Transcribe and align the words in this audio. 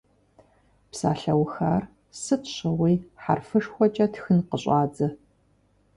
Псалъэухар 0.89 1.83
сыт 2.21 2.43
щыгъуи 2.53 2.93
хьэрфышхуэкӏэ 3.21 4.05
тхын 4.13 4.39
къыщӏадзэ. 4.49 5.07